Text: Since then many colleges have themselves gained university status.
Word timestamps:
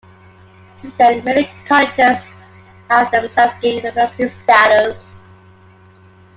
Since 0.73 0.93
then 0.95 1.23
many 1.23 1.47
colleges 1.67 2.25
have 2.89 3.11
themselves 3.11 3.53
gained 3.61 3.83
university 3.83 4.27
status. 4.29 5.11